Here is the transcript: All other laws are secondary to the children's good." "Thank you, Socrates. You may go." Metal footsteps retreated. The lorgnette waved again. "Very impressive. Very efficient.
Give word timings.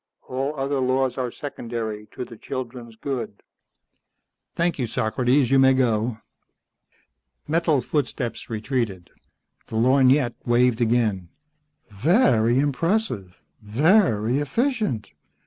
All 0.27 0.55
other 0.55 0.79
laws 0.79 1.15
are 1.19 1.29
secondary 1.31 2.07
to 2.15 2.25
the 2.25 2.35
children's 2.35 2.95
good." 2.95 3.43
"Thank 4.55 4.79
you, 4.79 4.87
Socrates. 4.87 5.51
You 5.51 5.59
may 5.59 5.75
go." 5.75 6.17
Metal 7.47 7.81
footsteps 7.81 8.49
retreated. 8.49 9.11
The 9.67 9.75
lorgnette 9.75 10.33
waved 10.43 10.81
again. 10.81 11.29
"Very 11.89 12.57
impressive. 12.57 13.43
Very 13.61 14.39
efficient. 14.39 15.11